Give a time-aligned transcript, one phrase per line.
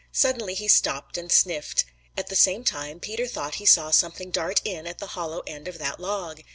[0.11, 1.85] Suddenly he stopped and sniffed.
[2.17, 5.67] At the same time Peter thought he saw something dart in at the hollow end
[5.67, 6.41] of that log.